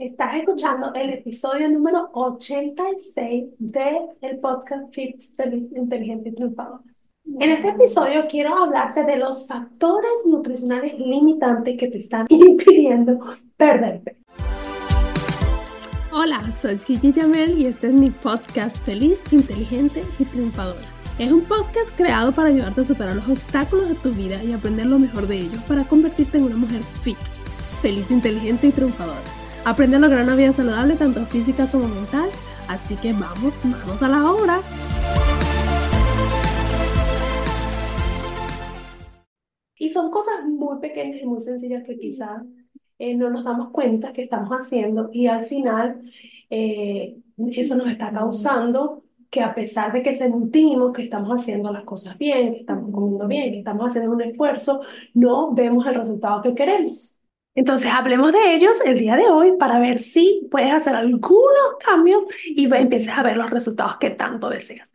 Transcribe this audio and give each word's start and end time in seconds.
Estás 0.00 0.34
escuchando 0.36 0.94
el 0.94 1.10
episodio 1.10 1.68
número 1.68 2.08
86 2.14 3.50
del 3.58 4.38
podcast 4.40 4.94
Fit 4.94 5.20
Feliz, 5.36 5.70
Inteligente 5.76 6.30
y 6.30 6.32
Triunfador. 6.32 6.80
En 7.38 7.50
este 7.50 7.68
episodio 7.68 8.24
quiero 8.26 8.56
hablarte 8.56 9.04
de 9.04 9.18
los 9.18 9.46
factores 9.46 10.10
nutricionales 10.24 10.98
limitantes 10.98 11.76
que 11.76 11.88
te 11.88 11.98
están 11.98 12.24
impidiendo 12.30 13.20
perder 13.58 14.00
peso. 14.00 14.16
Hola, 16.14 16.50
soy 16.58 16.78
Gigi 16.78 17.12
Jamel 17.12 17.58
y 17.58 17.66
este 17.66 17.88
es 17.88 17.92
mi 17.92 18.08
podcast 18.08 18.78
Feliz, 18.78 19.20
Inteligente 19.30 20.02
y 20.18 20.24
Triunfador. 20.24 20.80
Es 21.18 21.30
un 21.30 21.42
podcast 21.42 21.94
creado 21.94 22.32
para 22.32 22.48
ayudarte 22.48 22.80
a 22.80 22.84
superar 22.86 23.16
los 23.16 23.28
obstáculos 23.28 23.90
de 23.90 23.96
tu 23.96 24.12
vida 24.12 24.42
y 24.42 24.54
aprender 24.54 24.86
lo 24.86 24.98
mejor 24.98 25.26
de 25.26 25.40
ellos 25.40 25.62
para 25.64 25.84
convertirte 25.84 26.38
en 26.38 26.44
una 26.44 26.56
mujer 26.56 26.80
fit, 27.02 27.18
feliz, 27.82 28.10
inteligente 28.10 28.68
y 28.68 28.70
triunfadora. 28.70 29.39
Aprende 29.64 29.96
a 29.96 30.00
lograr 30.00 30.24
una 30.24 30.36
vida 30.36 30.52
saludable 30.54 30.96
tanto 30.96 31.20
física 31.26 31.66
como 31.66 31.86
mental. 31.86 32.30
Así 32.66 32.96
que 32.96 33.12
vamos, 33.12 33.52
vamos 33.62 34.02
a 34.02 34.08
la 34.08 34.30
obra. 34.30 34.60
Y 39.76 39.90
son 39.90 40.10
cosas 40.10 40.44
muy 40.46 40.78
pequeñas 40.78 41.20
y 41.22 41.26
muy 41.26 41.40
sencillas 41.40 41.84
que 41.84 41.98
quizás 41.98 42.42
eh, 42.98 43.14
no 43.14 43.28
nos 43.28 43.44
damos 43.44 43.70
cuenta 43.70 44.12
que 44.12 44.22
estamos 44.22 44.50
haciendo 44.50 45.10
y 45.12 45.26
al 45.26 45.46
final 45.46 46.02
eh, 46.48 47.18
eso 47.52 47.76
nos 47.76 47.88
está 47.88 48.12
causando 48.12 49.04
que 49.30 49.42
a 49.42 49.54
pesar 49.54 49.92
de 49.92 50.02
que 50.02 50.16
sentimos 50.16 50.92
que 50.92 51.02
estamos 51.04 51.30
haciendo 51.38 51.72
las 51.72 51.84
cosas 51.84 52.18
bien, 52.18 52.52
que 52.52 52.60
estamos 52.60 52.90
comiendo 52.90 53.26
bien, 53.28 53.52
que 53.52 53.58
estamos 53.58 53.86
haciendo 53.88 54.12
un 54.12 54.22
esfuerzo, 54.22 54.80
no 55.14 55.52
vemos 55.54 55.86
el 55.86 55.94
resultado 55.94 56.42
que 56.42 56.54
queremos. 56.54 57.19
Entonces, 57.54 57.90
hablemos 57.92 58.32
de 58.32 58.54
ellos 58.54 58.78
el 58.84 58.98
día 58.98 59.16
de 59.16 59.28
hoy 59.28 59.56
para 59.58 59.80
ver 59.80 60.00
si 60.00 60.46
puedes 60.50 60.72
hacer 60.72 60.94
algunos 60.94 61.76
cambios 61.84 62.24
y 62.44 62.72
empieces 62.72 63.10
a 63.10 63.22
ver 63.22 63.36
los 63.36 63.50
resultados 63.50 63.96
que 63.98 64.10
tanto 64.10 64.48
deseas. 64.48 64.92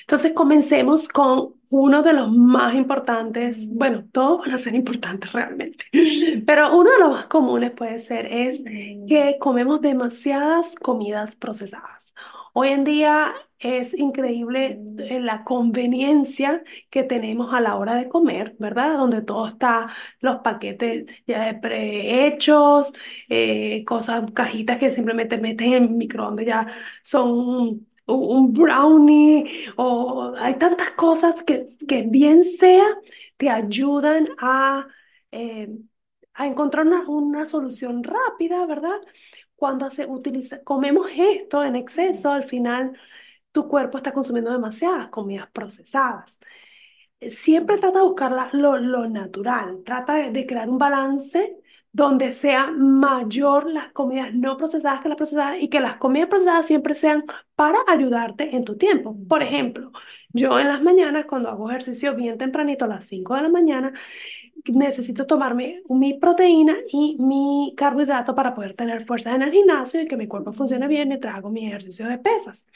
Entonces, 0.00 0.32
comencemos 0.32 1.06
con 1.06 1.54
uno 1.70 2.02
de 2.02 2.14
los 2.14 2.32
más 2.32 2.74
importantes, 2.74 3.68
bueno, 3.68 4.06
todos 4.10 4.40
van 4.40 4.52
a 4.52 4.58
ser 4.58 4.74
importantes 4.74 5.32
realmente, 5.32 5.84
pero 6.46 6.74
uno 6.76 6.90
de 6.90 6.98
los 6.98 7.10
más 7.10 7.26
comunes 7.26 7.72
puede 7.72 8.00
ser 8.00 8.26
es 8.26 8.64
que 9.06 9.36
comemos 9.38 9.82
demasiadas 9.82 10.74
comidas 10.76 11.36
procesadas. 11.36 12.14
Hoy 12.60 12.70
en 12.70 12.82
día 12.82 13.34
es 13.60 13.94
increíble 13.94 14.80
eh, 14.98 15.20
la 15.20 15.44
conveniencia 15.44 16.64
que 16.90 17.04
tenemos 17.04 17.54
a 17.54 17.60
la 17.60 17.76
hora 17.76 17.94
de 17.94 18.08
comer, 18.08 18.56
¿verdad? 18.58 18.96
Donde 18.98 19.22
todo 19.22 19.46
está, 19.46 19.94
los 20.20 20.38
paquetes 20.38 21.06
ya 21.26 21.60
prehechos, 21.60 22.92
eh, 23.28 23.84
cosas, 23.84 24.32
cajitas 24.32 24.78
que 24.78 24.90
simplemente 24.90 25.38
metes 25.38 25.68
en 25.68 25.72
el 25.84 25.90
microondas 25.90 26.46
ya 26.46 26.66
son 27.02 27.86
un, 28.06 28.52
brownie 28.52 29.70
o 29.76 30.34
hay 30.36 30.56
tantas 30.58 30.90
cosas 30.92 31.44
que, 31.44 31.66
que 31.86 32.02
bien 32.02 32.42
sea 32.44 32.84
te 33.36 33.50
ayudan 33.50 34.28
a, 34.38 34.88
eh, 35.30 35.68
a 36.34 36.46
encontrar 36.46 36.86
una, 36.86 37.08
una 37.08 37.46
solución 37.46 38.02
rápida, 38.02 38.66
¿verdad? 38.66 38.98
Cuando 39.58 39.90
se 39.90 40.06
utiliza, 40.06 40.62
comemos 40.62 41.08
esto 41.16 41.64
en 41.64 41.74
exceso, 41.76 42.30
al 42.30 42.44
final 42.44 42.96
tu 43.52 43.68
cuerpo 43.68 43.98
está 43.98 44.12
consumiendo 44.12 44.52
demasiadas 44.52 45.08
comidas 45.08 45.50
procesadas. 45.52 46.38
Siempre 47.20 47.78
trata 47.78 47.98
de 47.98 48.04
buscar 48.04 48.54
lo, 48.54 48.78
lo, 48.78 49.08
natural, 49.08 49.82
trata 49.84 50.30
de, 50.30 50.46
crear 50.46 50.68
un 50.68 50.78
balance 50.78 51.56
donde 51.90 52.32
sea 52.32 52.70
mayor 52.70 53.68
las 53.68 53.92
comidas 53.92 54.32
no 54.32 54.56
procesadas 54.56 55.00
que 55.00 55.08
las 55.08 55.16
procesadas 55.16 55.60
y 55.60 55.68
que 55.68 55.80
las 55.80 55.96
comidas 55.96 56.28
procesadas 56.28 56.66
siempre 56.66 56.94
sean 56.94 57.24
para 57.56 57.78
ayudarte 57.88 58.54
en 58.54 58.64
tu 58.64 58.76
tiempo. 58.76 59.16
Por 59.28 59.42
ejemplo, 59.42 59.90
yo 60.32 60.60
en 60.60 60.68
las 60.68 60.82
mañanas, 60.82 61.26
cuando 61.26 61.48
hago 61.48 61.68
ejercicio 61.70 62.14
bien 62.14 62.38
tempranito, 62.38 62.84
a 62.84 62.88
las 62.88 63.06
5 63.06 63.34
de 63.34 63.42
la 63.42 63.48
mañana, 63.48 63.92
necesito 64.72 65.26
tomarme 65.26 65.82
mi 65.88 66.14
proteína 66.14 66.76
y 66.90 67.16
mi 67.18 67.74
carbohidrato 67.76 68.34
para 68.34 68.54
poder 68.54 68.74
tener 68.74 69.06
fuerza 69.06 69.34
en 69.34 69.42
el 69.42 69.52
gimnasio 69.52 70.02
y 70.02 70.08
que 70.08 70.16
mi 70.16 70.26
cuerpo 70.28 70.52
funcione 70.52 70.88
bien 70.88 71.08
mientras 71.08 71.36
hago 71.36 71.50
mi 71.50 71.66
ejercicio 71.66 72.06
de 72.06 72.18
pesas 72.18 72.66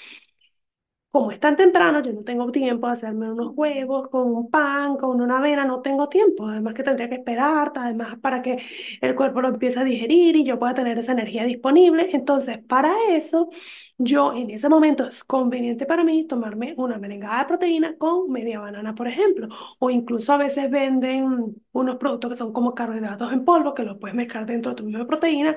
como 1.12 1.30
es 1.30 1.38
tan 1.40 1.56
temprano, 1.56 2.02
yo 2.02 2.12
no 2.12 2.24
tengo 2.24 2.50
tiempo 2.50 2.86
de 2.88 2.94
hacerme 2.94 3.30
unos 3.30 3.52
huevos 3.54 4.08
con 4.08 4.28
un 4.34 4.50
pan, 4.50 4.96
con 4.96 5.20
una 5.20 5.38
avena, 5.38 5.64
no 5.66 5.82
tengo 5.82 6.08
tiempo. 6.08 6.48
Además 6.48 6.74
que 6.74 6.82
tendría 6.84 7.08
que 7.10 7.16
esperar, 7.16 7.72
además 7.76 8.18
para 8.20 8.42
que 8.42 8.58
el 9.02 9.14
cuerpo 9.14 9.42
lo 9.42 9.48
empiece 9.48 9.78
a 9.80 9.84
digerir 9.84 10.36
y 10.36 10.44
yo 10.44 10.58
pueda 10.58 10.74
tener 10.74 10.98
esa 10.98 11.12
energía 11.12 11.44
disponible. 11.44 12.08
Entonces, 12.14 12.58
para 12.66 12.94
eso, 13.10 13.50
yo 13.98 14.32
en 14.34 14.50
ese 14.50 14.68
momento 14.68 15.06
es 15.06 15.22
conveniente 15.24 15.86
para 15.86 16.04
mí 16.04 16.26
tomarme 16.26 16.74
una 16.76 16.98
merengada 16.98 17.40
de 17.40 17.44
proteína 17.46 17.96
con 17.98 18.30
media 18.30 18.60
banana, 18.60 18.94
por 18.94 19.06
ejemplo. 19.08 19.48
O 19.78 19.90
incluso 19.90 20.32
a 20.32 20.38
veces 20.38 20.70
venden 20.70 21.54
unos 21.72 21.96
productos 21.96 22.30
que 22.32 22.36
son 22.38 22.52
como 22.52 22.74
carbohidratos 22.74 23.32
en 23.32 23.44
polvo, 23.44 23.74
que 23.74 23.82
los 23.84 23.98
puedes 23.98 24.14
mezclar 24.16 24.46
dentro 24.46 24.70
de 24.72 24.76
tu 24.76 24.84
misma 24.84 25.06
proteína 25.06 25.56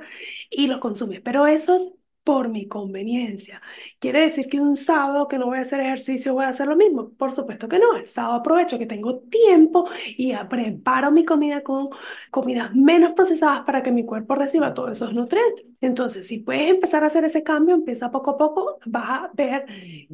y 0.49 0.67
los 0.67 0.79
consumes. 0.79 1.21
Pero 1.21 1.47
eso 1.47 1.75
es 1.75 1.89
por 2.25 2.49
mi 2.49 2.67
conveniencia. 2.67 3.61
¿Quiere 3.99 4.21
decir 4.21 4.47
que 4.49 4.59
un 4.59 4.77
sábado 4.77 5.27
que 5.29 5.37
no 5.37 5.45
voy 5.45 5.59
a 5.59 5.61
hacer 5.61 5.79
ejercicio 5.79 6.33
voy 6.33 6.45
a 6.45 6.49
hacer 6.49 6.67
lo 6.67 6.75
mismo? 6.75 7.11
Por 7.11 7.33
supuesto 7.33 7.69
que 7.69 7.79
no. 7.79 7.95
El 7.95 8.07
sábado 8.07 8.35
aprovecho 8.35 8.79
que 8.79 8.87
tengo 8.87 9.19
tiempo 9.21 9.87
y 10.17 10.33
preparo 10.49 11.11
mi 11.11 11.23
comida 11.23 11.63
con 11.63 11.89
comidas 12.31 12.73
menos 12.75 13.13
procesadas 13.13 13.61
para 13.65 13.83
que 13.83 13.91
mi 13.91 14.05
cuerpo 14.05 14.35
reciba 14.35 14.73
todos 14.73 14.91
esos 14.91 15.13
nutrientes. 15.13 15.65
Entonces, 15.81 16.27
si 16.27 16.39
puedes 16.39 16.69
empezar 16.69 17.03
a 17.03 17.07
hacer 17.07 17.23
ese 17.25 17.43
cambio, 17.43 17.75
empieza 17.75 18.11
poco 18.11 18.31
a 18.31 18.37
poco, 18.37 18.79
vas 18.85 19.09
a 19.09 19.31
ver 19.33 19.65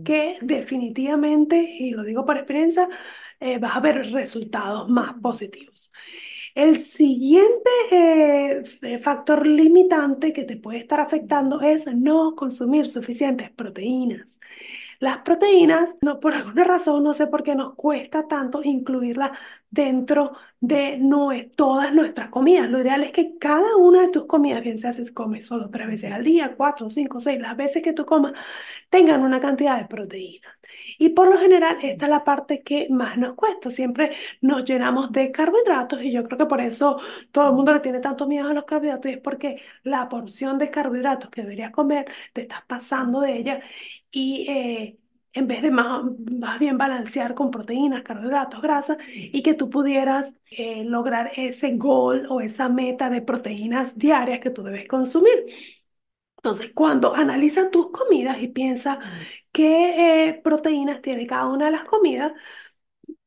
que 0.03 0.37
definitivamente, 0.41 1.57
y 1.79 1.91
lo 1.91 2.03
digo 2.03 2.25
por 2.25 2.37
experiencia, 2.37 2.89
eh, 3.39 3.57
vas 3.57 3.75
a 3.75 3.79
ver 3.79 4.11
resultados 4.11 4.89
más 4.89 5.13
positivos. 5.21 5.91
El 6.55 6.81
siguiente 6.81 7.69
eh, 7.91 8.99
factor 9.01 9.47
limitante 9.47 10.33
que 10.33 10.43
te 10.43 10.57
puede 10.57 10.79
estar 10.79 10.99
afectando 10.99 11.61
es 11.61 11.85
no 11.87 12.35
consumir 12.35 12.87
suficientes 12.87 13.49
proteínas. 13.51 14.39
Las 15.01 15.19
proteínas, 15.23 15.95
no, 16.01 16.19
por 16.21 16.35
alguna 16.35 16.63
razón, 16.63 17.03
no 17.03 17.13
sé 17.15 17.27
por 17.27 17.43
qué 17.43 17.55
nos 17.55 17.75
cuesta 17.75 18.27
tanto 18.27 18.61
incluirlas 18.63 19.31
dentro 19.71 20.33
de 20.59 21.51
todas 21.55 21.93
nuestras 21.93 22.29
comidas. 22.29 22.69
Lo 22.69 22.79
ideal 22.81 23.03
es 23.03 23.11
que 23.11 23.37
cada 23.39 23.75
una 23.77 24.01
de 24.03 24.09
tus 24.09 24.25
comidas, 24.27 24.61
bien 24.63 24.77
sea 24.77 24.93
si 24.93 25.11
comes 25.11 25.47
solo 25.47 25.71
tres 25.71 25.87
veces 25.87 26.13
al 26.13 26.23
día, 26.23 26.53
cuatro, 26.55 26.89
cinco, 26.91 27.19
seis, 27.19 27.39
las 27.41 27.57
veces 27.57 27.83
que 27.83 27.93
tú 27.93 28.05
comas, 28.05 28.33
tengan 28.89 29.23
una 29.23 29.39
cantidad 29.41 29.77
de 29.79 29.85
proteínas. 29.87 30.51
Y 30.99 31.09
por 31.09 31.27
lo 31.29 31.39
general, 31.39 31.77
esta 31.81 32.05
es 32.05 32.11
la 32.11 32.23
parte 32.23 32.63
que 32.63 32.87
más 32.89 33.17
nos 33.17 33.33
cuesta. 33.35 33.69
Siempre 33.71 34.15
nos 34.41 34.63
llenamos 34.65 35.11
de 35.11 35.31
carbohidratos 35.31 36.01
y 36.03 36.11
yo 36.11 36.23
creo 36.23 36.37
que 36.37 36.45
por 36.45 36.61
eso 36.61 36.99
todo 37.31 37.49
el 37.49 37.55
mundo 37.55 37.73
le 37.73 37.79
tiene 37.79 37.99
tanto 37.99 38.27
miedo 38.27 38.49
a 38.49 38.53
los 38.53 38.65
carbohidratos 38.65 39.11
y 39.11 39.15
es 39.15 39.21
porque 39.21 39.61
la 39.83 40.07
porción 40.09 40.57
de 40.59 40.69
carbohidratos 40.71 41.29
que 41.31 41.41
deberías 41.41 41.71
comer 41.71 42.05
te 42.33 42.41
estás 42.41 42.61
pasando 42.67 43.21
de 43.21 43.37
ella 43.37 43.61
y 44.11 44.45
eh, 44.49 44.97
en 45.33 45.47
vez 45.47 45.61
de 45.61 45.71
más, 45.71 46.03
más, 46.31 46.59
bien 46.59 46.77
balancear 46.77 47.35
con 47.35 47.51
proteínas, 47.51 48.03
carbohidratos, 48.03 48.61
grasas, 48.61 48.97
y 49.13 49.41
que 49.43 49.53
tú 49.53 49.69
pudieras 49.69 50.33
eh, 50.49 50.83
lograr 50.83 51.31
ese 51.35 51.77
goal 51.77 52.27
o 52.29 52.41
esa 52.41 52.69
meta 52.69 53.09
de 53.09 53.21
proteínas 53.21 53.97
diarias 53.97 54.39
que 54.41 54.49
tú 54.49 54.63
debes 54.63 54.87
consumir. 54.87 55.45
Entonces, 56.37 56.71
cuando 56.73 57.13
analizas 57.15 57.69
tus 57.71 57.91
comidas 57.91 58.41
y 58.41 58.47
piensas 58.47 58.97
qué 59.51 60.29
eh, 60.29 60.41
proteínas 60.43 61.01
tiene 61.01 61.27
cada 61.27 61.47
una 61.47 61.65
de 61.65 61.71
las 61.71 61.83
comidas, 61.83 62.33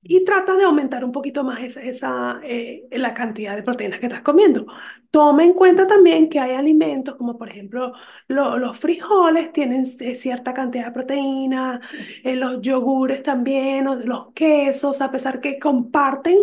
y 0.06 0.24
trata 0.24 0.54
de 0.56 0.64
aumentar 0.64 1.04
un 1.04 1.12
poquito 1.12 1.44
más 1.44 1.62
esa, 1.62 1.80
esa, 1.82 2.40
eh, 2.44 2.86
la 2.92 3.14
cantidad 3.14 3.56
de 3.56 3.62
proteínas 3.62 4.00
que 4.00 4.06
estás 4.06 4.22
comiendo. 4.22 4.66
Toma 5.10 5.44
en 5.44 5.52
cuenta 5.54 5.86
también 5.86 6.28
que 6.28 6.40
hay 6.40 6.52
alimentos 6.56 7.14
como 7.16 7.38
por 7.38 7.48
ejemplo 7.48 7.92
lo- 8.28 8.58
los 8.58 8.78
frijoles 8.78 9.52
tienen 9.52 9.86
eh, 10.00 10.16
cierta 10.16 10.52
cantidad 10.54 10.86
de 10.86 10.92
proteína, 10.92 11.80
eh, 12.24 12.36
los 12.36 12.60
yogures 12.62 13.22
también, 13.22 13.86
los 14.06 14.32
quesos, 14.34 15.00
a 15.00 15.10
pesar 15.12 15.40
que 15.40 15.58
comparten, 15.58 16.36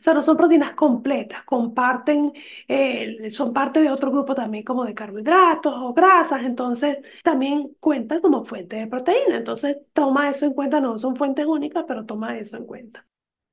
o 0.00 0.02
sea, 0.02 0.14
no 0.14 0.22
son 0.22 0.36
proteínas 0.36 0.72
completas, 0.74 1.42
comparten, 1.44 2.32
eh, 2.68 3.30
son 3.30 3.52
parte 3.52 3.80
de 3.80 3.90
otro 3.90 4.10
grupo 4.10 4.34
también 4.34 4.64
como 4.64 4.84
de 4.84 4.94
carbohidratos 4.94 5.72
o 5.76 5.92
grasas, 5.94 6.42
entonces 6.44 6.98
también 7.22 7.74
cuentan 7.80 8.20
como 8.20 8.44
fuente 8.44 8.76
de 8.76 8.86
proteína. 8.86 9.36
Entonces 9.36 9.76
toma 9.92 10.30
eso 10.30 10.46
en 10.46 10.52
cuenta, 10.54 10.80
no 10.80 10.98
son 10.98 11.16
fuentes 11.16 11.46
únicas, 11.46 11.84
pero 11.86 12.04
toma 12.06 12.36
eso 12.38 12.56
en 12.56 12.66
cuenta. 12.66 13.03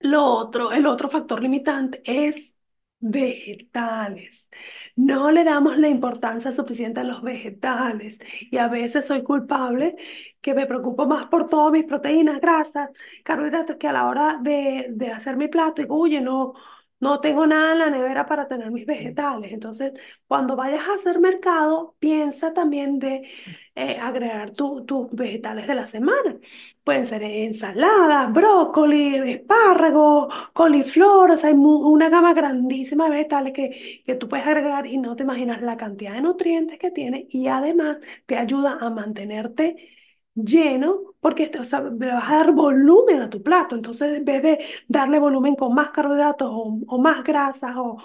Lo 0.04 0.26
otro, 0.26 0.72
el 0.72 0.86
otro 0.88 1.10
factor 1.10 1.42
limitante 1.42 2.02
es 2.06 2.56
vegetales. 3.00 4.48
No 4.96 5.32
le 5.32 5.44
damos 5.44 5.78
la 5.78 5.90
importancia 5.90 6.52
suficiente 6.52 7.00
a 7.00 7.04
los 7.04 7.22
vegetales 7.24 8.20
y 8.52 8.58
a 8.58 8.68
veces 8.68 9.06
soy 9.06 9.24
culpable 9.24 9.96
que 10.42 10.54
me 10.54 10.66
preocupo 10.68 11.06
más 11.08 11.28
por 11.28 11.48
todas 11.48 11.72
mis 11.72 11.86
proteínas, 11.86 12.40
grasas, 12.42 12.90
carbohidratos 13.24 13.78
que 13.78 13.88
a 13.88 13.94
la 13.94 14.08
hora 14.08 14.38
de, 14.42 14.88
de 14.92 15.12
hacer 15.12 15.38
mi 15.38 15.48
plato 15.48 15.82
digo, 15.82 16.00
oye, 16.00 16.22
no, 16.22 16.54
no 17.02 17.20
tengo 17.22 17.46
nada 17.48 17.74
en 17.74 17.80
la 17.80 17.90
nevera 17.90 18.26
para 18.28 18.48
tener 18.48 18.72
mis 18.72 18.86
vegetales. 18.86 19.52
Entonces, 19.54 19.94
cuando 20.28 20.56
vayas 20.56 20.88
a 20.88 20.96
hacer 20.96 21.20
mercado, 21.20 21.96
piensa 22.00 22.54
también 22.54 23.00
de 23.00 23.30
eh, 23.76 23.98
agregar 24.00 24.52
tu- 24.52 24.86
tus 24.86 25.10
vegetales 25.12 25.68
de 25.68 25.76
la 25.76 25.88
semana. 25.88 26.38
Pueden 26.84 27.06
ser 27.08 27.24
ensaladas, 27.24 28.32
brócoli, 28.34 29.16
espárragos, 29.32 30.34
coliflor, 30.54 31.32
o 31.32 31.38
sea, 31.38 31.50
hay 31.50 31.56
una 31.56 32.10
gama 32.10 32.34
grandísima 32.34 33.06
de 33.06 33.12
vegetales 33.12 33.54
que, 33.54 34.02
que 34.06 34.16
tú 34.16 34.28
puedes 34.28 34.48
agregar 34.48 34.88
y 34.88 34.98
no 34.98 35.16
te 35.16 35.24
imaginas 35.24 35.62
la 35.62 35.78
cantidad 35.78 36.14
de 36.14 36.22
nutrientes 36.22 36.80
que 36.80 36.92
tiene 36.92 37.28
y 37.30 37.48
además 37.48 37.98
te 38.26 38.38
ayuda 38.38 38.78
a 38.82 38.90
mantenerte 38.90 39.90
lleno 40.36 41.12
porque 41.20 41.44
este, 41.44 41.60
o 41.60 41.66
sea, 41.66 41.82
le 41.82 42.08
vas 42.14 42.30
a 42.30 42.38
dar 42.38 42.52
volumen 42.54 43.22
a 43.22 43.30
tu 43.30 43.44
plato. 43.44 43.76
Entonces, 43.76 44.18
en 44.18 44.26
vez 44.26 44.42
de 44.42 44.66
darle 44.88 45.20
volumen 45.20 45.56
con 45.56 45.74
más 45.74 45.92
carbohidratos 45.92 46.50
o, 46.52 46.98
más 47.00 47.24
grasas 47.24 47.76
o, 47.78 47.98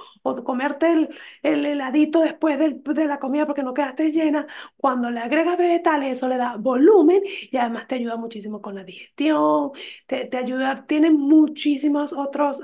comerte 0.44 0.92
el, 0.92 1.08
el 1.42 1.64
heladito 1.64 2.20
después 2.20 2.58
de 2.58 3.06
la 3.06 3.18
comida 3.18 3.46
porque 3.46 3.62
no 3.62 3.72
quedaste 3.74 4.10
llena, 4.12 4.46
cuando 4.76 5.10
le 5.10 5.20
agregas 5.20 5.56
vegetales, 5.56 6.12
eso 6.18 6.28
le 6.28 6.36
da 6.36 6.56
volumen 6.56 7.22
y 7.50 7.56
además 7.56 7.86
te 7.86 7.94
ayuda 7.96 8.16
muchísimo 8.16 8.60
con 8.60 8.74
la 8.74 8.84
digestión, 8.84 9.70
te, 10.06 10.28
ayuda, 10.36 10.86
tiene 10.86 11.10
muchísimos 11.10 12.12
otros 12.12 12.58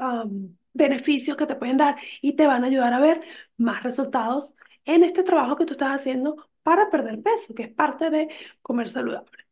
beneficios 0.75 1.37
que 1.37 1.47
te 1.47 1.55
pueden 1.55 1.77
dar 1.77 1.97
y 2.21 2.35
te 2.37 2.47
van 2.47 2.65
a 2.65 2.67
ayudar 2.69 2.93
a 2.95 3.01
ver 3.01 3.23
más 3.57 3.83
resultados 3.83 4.55
en 4.85 5.05
este 5.05 5.23
trabajo 5.23 5.57
que 5.57 5.67
tú 5.67 5.73
estás 5.75 5.91
haciendo 6.01 6.49
para 6.63 6.91
perder 6.91 7.23
peso, 7.23 7.55
que 7.55 7.65
es 7.65 7.73
parte 7.75 8.11
de 8.11 8.29
comer 8.63 8.91
saludable. 8.91 9.43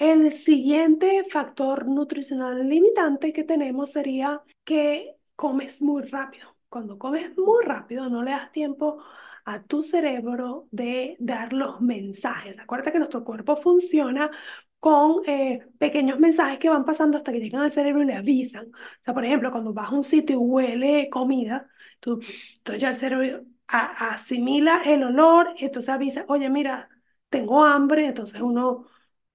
El 0.00 0.32
siguiente 0.32 1.24
factor 1.30 1.86
nutricional 1.86 2.66
limitante 2.68 3.32
que 3.34 3.44
tenemos 3.44 3.92
sería 3.92 4.42
que 4.64 5.14
comes 5.36 5.82
muy 5.82 6.02
rápido. 6.04 6.56
Cuando 6.70 6.98
comes 6.98 7.36
muy 7.36 7.64
rápido, 7.66 8.08
no 8.08 8.22
le 8.22 8.30
das 8.30 8.50
tiempo 8.52 9.02
a 9.44 9.62
tu 9.62 9.82
cerebro 9.82 10.68
de 10.70 11.16
dar 11.20 11.52
los 11.52 11.80
mensajes. 11.82 12.58
Acuérdate 12.58 12.92
que 12.92 12.98
nuestro 12.98 13.24
cuerpo 13.24 13.56
funciona 13.58 14.30
con 14.78 15.22
eh, 15.28 15.68
pequeños 15.78 16.18
mensajes 16.18 16.58
que 16.58 16.70
van 16.70 16.84
pasando 16.86 17.18
hasta 17.18 17.32
que 17.32 17.40
llegan 17.40 17.62
al 17.62 17.70
cerebro 17.72 18.02
y 18.02 18.06
le 18.06 18.14
avisan. 18.14 18.68
O 18.68 18.72
sea, 19.02 19.12
por 19.14 19.24
ejemplo, 19.26 19.52
cuando 19.52 19.74
vas 19.74 19.90
a 19.92 19.94
un 19.94 20.04
sitio 20.04 20.36
y 20.36 20.38
huele 20.38 21.10
comida, 21.10 21.68
tú, 22.00 22.20
entonces 22.58 22.80
ya 22.82 22.90
el 22.90 22.96
cerebro 22.96 23.44
asimila 23.68 24.82
el 24.84 25.04
olor, 25.04 25.54
entonces 25.58 25.90
avisa, 25.90 26.24
oye, 26.28 26.48
mira, 26.50 26.88
tengo 27.28 27.64
hambre, 27.64 28.06
entonces 28.06 28.40
uno 28.40 28.86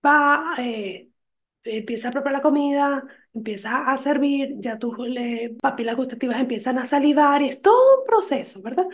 va, 0.06 0.56
eh, 0.60 1.10
empieza 1.64 2.10
a 2.10 2.12
preparar 2.12 2.34
la 2.40 2.42
comida, 2.44 3.04
empieza 3.34 3.92
a 3.92 3.98
servir, 3.98 4.56
ya 4.60 4.78
tus 4.80 4.98
le- 5.00 5.56
papilas 5.62 5.96
gustativas 5.98 6.40
empiezan 6.40 6.78
a 6.80 6.86
salivar 6.86 7.42
y 7.42 7.50
es 7.50 7.62
todo 7.62 8.00
un 8.02 8.06
proceso, 8.08 8.62
¿verdad? 8.62 8.86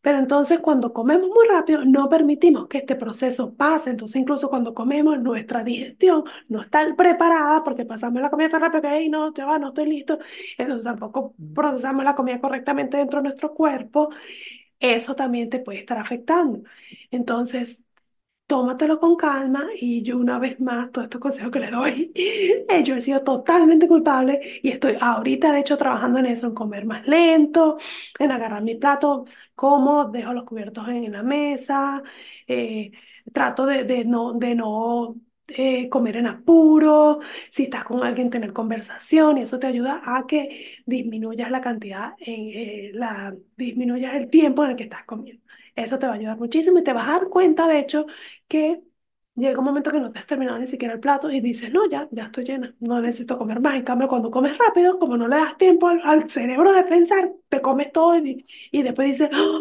Pero 0.00 0.18
entonces 0.18 0.60
cuando 0.60 0.92
comemos 0.92 1.28
muy 1.28 1.46
rápido 1.48 1.84
no 1.84 2.08
permitimos 2.08 2.68
que 2.68 2.78
este 2.78 2.96
proceso 2.96 3.54
pase, 3.56 3.90
entonces 3.90 4.20
incluso 4.20 4.48
cuando 4.50 4.74
comemos 4.74 5.18
nuestra 5.20 5.64
digestión 5.64 6.24
no 6.48 6.62
está 6.62 6.94
preparada 6.96 7.64
porque 7.64 7.84
pasamos 7.84 8.22
la 8.22 8.30
comida 8.30 8.48
tan 8.50 8.60
rápido 8.62 8.82
que 8.82 8.88
ahí 8.88 9.08
no, 9.08 9.32
ya 9.34 9.46
va, 9.46 9.58
no 9.58 9.68
estoy 9.68 9.86
listo, 9.88 10.18
entonces 10.58 10.84
tampoco 10.84 11.34
procesamos 11.54 12.04
la 12.04 12.14
comida 12.14 12.40
correctamente 12.40 12.96
dentro 12.98 13.20
de 13.20 13.24
nuestro 13.24 13.54
cuerpo, 13.54 14.10
eso 14.80 15.14
también 15.16 15.50
te 15.50 15.58
puede 15.60 15.80
estar 15.80 15.98
afectando. 15.98 16.62
Entonces, 17.10 17.82
tómatelo 18.48 18.98
con 18.98 19.16
calma 19.16 19.68
y 19.76 20.02
yo 20.02 20.18
una 20.18 20.38
vez 20.40 20.58
más, 20.60 20.90
todos 20.90 21.04
estos 21.06 21.20
consejos 21.20 21.52
que 21.52 21.60
le 21.60 21.70
doy, 21.70 22.12
eh, 22.16 22.82
yo 22.84 22.96
he 22.96 23.02
sido 23.02 23.22
totalmente 23.22 23.86
culpable 23.88 24.60
y 24.62 24.70
estoy 24.70 24.96
ahorita 25.00 25.52
de 25.52 25.60
hecho 25.60 25.76
trabajando 25.78 26.18
en 26.18 26.26
eso, 26.26 26.48
en 26.48 26.54
comer 26.54 26.86
más 26.86 27.06
lento, 27.06 27.78
en 28.18 28.32
agarrar 28.32 28.62
mi 28.62 28.74
plato, 28.76 29.26
como, 29.54 30.06
dejo 30.06 30.32
los 30.32 30.44
cubiertos 30.44 30.88
en, 30.88 31.12
la 31.12 31.22
mesa, 31.22 32.02
eh, 32.46 32.92
trato 33.32 33.66
de, 33.66 33.84
de 33.84 34.04
no, 34.04 34.32
de 34.32 34.54
no 34.54 35.16
eh, 35.48 35.88
comer 35.88 36.16
en 36.16 36.26
apuro, 36.26 37.20
si 37.50 37.64
estás 37.64 37.84
con 37.84 38.02
alguien 38.04 38.30
tener 38.30 38.52
conversación 38.52 39.38
y 39.38 39.42
eso 39.42 39.58
te 39.58 39.66
ayuda 39.66 40.02
a 40.04 40.26
que 40.26 40.82
disminuyas 40.86 41.50
la 41.50 41.60
cantidad, 41.60 42.14
en, 42.18 42.98
la, 42.98 43.34
disminuyas 43.56 44.14
el 44.14 44.28
tiempo 44.30 44.64
en 44.64 44.70
el 44.72 44.76
que 44.76 44.84
estás 44.84 45.04
comiendo. 45.04 45.42
Eso 45.84 45.98
te 45.98 46.06
va 46.06 46.12
a 46.14 46.16
ayudar 46.16 46.38
muchísimo 46.38 46.78
y 46.78 46.84
te 46.84 46.92
vas 46.92 47.08
a 47.08 47.12
dar 47.12 47.28
cuenta, 47.28 47.66
de 47.68 47.78
hecho, 47.80 48.06
que 48.48 48.82
llega 49.34 49.58
un 49.58 49.64
momento 49.64 49.90
que 49.92 50.00
no 50.00 50.10
te 50.12 50.18
has 50.18 50.26
terminado 50.26 50.58
ni 50.58 50.66
siquiera 50.66 50.94
el 50.94 51.00
plato 51.00 51.30
y 51.30 51.40
dices, 51.40 51.72
no, 51.72 51.88
ya, 51.88 52.08
ya 52.10 52.24
estoy 52.24 52.44
llena, 52.44 52.74
no 52.80 53.00
necesito 53.00 53.38
comer 53.38 53.60
más. 53.60 53.76
En 53.76 53.84
cambio, 53.84 54.08
cuando 54.08 54.30
comes 54.30 54.56
rápido, 54.58 54.98
como 54.98 55.16
no 55.16 55.28
le 55.28 55.36
das 55.36 55.56
tiempo 55.58 55.88
al, 55.88 56.28
cerebro 56.30 56.72
de 56.72 56.84
pensar, 56.84 57.32
te 57.48 57.60
comes 57.60 57.92
todo 57.92 58.16
y, 58.18 58.44
y 58.72 58.82
después 58.82 59.08
dices, 59.08 59.30
"Ah, 59.32 59.58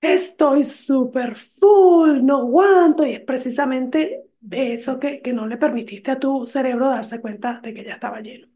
estoy 0.00 0.64
súper 0.64 1.36
full, 1.36 2.22
no 2.24 2.38
aguanto. 2.38 3.04
Y 3.06 3.12
es 3.14 3.20
precisamente 3.20 4.24
eso 4.50 4.98
que, 4.98 5.20
que 5.22 5.32
no 5.32 5.46
le 5.46 5.56
permitiste 5.56 6.10
a 6.10 6.18
tu 6.18 6.46
cerebro 6.46 6.88
darse 6.90 7.20
cuenta 7.20 7.60
de 7.60 7.74
que 7.74 7.84
ya 7.84 7.94
estaba 7.94 8.20
lleno. 8.20 8.48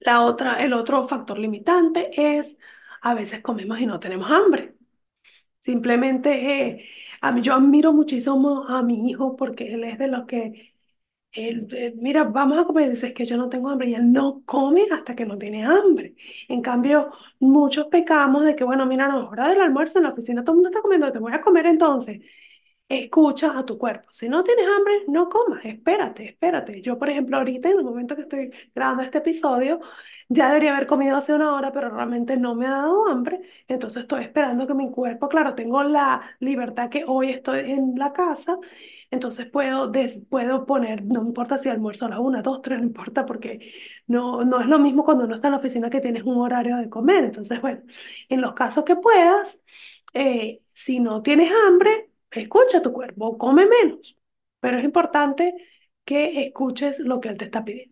La 0.00 0.22
otra, 0.22 0.62
el 0.64 0.72
otro 0.74 1.08
factor 1.08 1.38
limitante 1.38 2.10
es, 2.38 2.58
a 3.02 3.14
veces 3.14 3.42
comemos 3.42 3.80
y 3.80 3.86
no 3.86 4.00
tenemos 4.00 4.30
hambre. 4.30 4.71
Simplemente, 5.62 6.68
eh, 6.70 6.86
a 7.20 7.32
mí 7.32 7.42
yo 7.42 7.54
admiro 7.54 7.94
muchísimo 7.94 8.66
a 8.68 8.82
mi 8.82 9.10
hijo 9.10 9.36
porque 9.36 9.74
él 9.74 9.84
es 9.84 9.98
de 9.98 10.08
los 10.08 10.26
que, 10.26 10.74
él, 11.32 11.68
eh, 11.72 11.94
mira, 11.96 12.24
vamos 12.24 12.58
a 12.58 12.64
comer, 12.66 12.90
dice, 12.90 13.08
es 13.08 13.14
que 13.14 13.26
yo 13.26 13.36
no 13.38 13.48
tengo 13.50 13.70
hambre 13.70 13.90
y 13.90 13.94
él 13.94 14.12
no 14.12 14.42
come 14.46 14.86
hasta 14.92 15.16
que 15.16 15.26
no 15.26 15.38
tiene 15.38 15.64
hambre. 15.66 16.16
En 16.48 16.62
cambio, 16.62 17.12
muchos 17.40 17.86
pecamos 17.88 18.44
de 18.44 18.56
que, 18.56 18.64
bueno, 18.64 18.86
mira, 18.86 19.08
no 19.08 19.22
es 19.24 19.28
hora 19.30 19.48
del 19.50 19.60
almuerzo 19.62 19.98
en 19.98 20.04
la 20.04 20.10
oficina, 20.12 20.44
todo 20.44 20.52
el 20.54 20.56
mundo 20.58 20.70
está 20.70 20.82
comiendo, 20.82 21.12
te 21.12 21.18
voy 21.20 21.32
a 21.34 21.40
comer 21.42 21.66
entonces. 21.66 22.20
Escucha 22.88 23.58
a 23.58 23.64
tu 23.64 23.78
cuerpo. 23.78 24.08
Si 24.12 24.28
no 24.28 24.44
tienes 24.44 24.66
hambre, 24.68 25.04
no 25.08 25.28
comas. 25.30 25.64
Espérate, 25.64 26.26
espérate. 26.26 26.82
Yo, 26.82 26.98
por 26.98 27.08
ejemplo, 27.08 27.38
ahorita, 27.38 27.70
en 27.70 27.78
el 27.78 27.84
momento 27.84 28.14
que 28.14 28.22
estoy 28.22 28.50
grabando 28.74 29.02
este 29.02 29.18
episodio, 29.18 29.80
ya 30.32 30.48
debería 30.48 30.74
haber 30.74 30.86
comido 30.86 31.16
hace 31.16 31.34
una 31.34 31.54
hora, 31.54 31.72
pero 31.72 31.90
realmente 31.90 32.36
no 32.36 32.54
me 32.54 32.66
ha 32.66 32.70
dado 32.70 33.06
hambre. 33.08 33.40
Entonces 33.68 34.02
estoy 34.02 34.22
esperando 34.24 34.66
que 34.66 34.74
mi 34.74 34.90
cuerpo, 34.90 35.28
claro, 35.28 35.54
tengo 35.54 35.82
la 35.84 36.36
libertad 36.40 36.90
que 36.90 37.04
hoy 37.06 37.30
estoy 37.30 37.70
en 37.72 37.94
la 37.98 38.12
casa. 38.12 38.58
Entonces 39.10 39.46
puedo, 39.46 39.92
puedo 40.28 40.64
poner, 40.66 41.04
no 41.04 41.22
importa 41.22 41.58
si 41.58 41.68
almuerzo 41.68 42.06
a 42.06 42.08
las 42.10 42.18
una, 42.18 42.42
dos, 42.42 42.62
tres, 42.62 42.78
no 42.80 42.86
importa, 42.86 43.26
porque 43.26 43.72
no, 44.06 44.44
no 44.44 44.60
es 44.60 44.66
lo 44.66 44.78
mismo 44.78 45.04
cuando 45.04 45.24
uno 45.24 45.34
está 45.34 45.48
en 45.48 45.52
la 45.52 45.58
oficina 45.58 45.90
que 45.90 46.00
tienes 46.00 46.22
un 46.24 46.38
horario 46.38 46.76
de 46.78 46.88
comer. 46.88 47.24
Entonces, 47.24 47.60
bueno, 47.60 47.82
en 48.28 48.40
los 48.40 48.54
casos 48.54 48.84
que 48.84 48.96
puedas, 48.96 49.60
eh, 50.14 50.62
si 50.74 51.00
no 51.00 51.22
tienes 51.22 51.50
hambre, 51.66 52.08
Escucha 52.34 52.80
tu 52.80 52.92
cuerpo, 52.94 53.36
come 53.36 53.66
menos, 53.66 54.16
pero 54.58 54.78
es 54.78 54.84
importante 54.84 55.54
que 56.06 56.46
escuches 56.46 56.98
lo 56.98 57.20
que 57.20 57.28
él 57.28 57.36
te 57.36 57.44
está 57.44 57.62
pidiendo. 57.62 57.91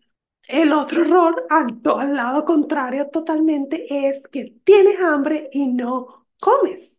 El 0.51 0.73
otro 0.73 1.01
error, 1.03 1.45
al, 1.49 1.79
al 1.97 2.15
lado 2.15 2.43
contrario 2.45 3.09
totalmente, 3.09 3.85
es 4.09 4.27
que 4.27 4.55
tienes 4.65 4.99
hambre 4.99 5.49
y 5.53 5.67
no 5.67 6.27
comes. 6.39 6.97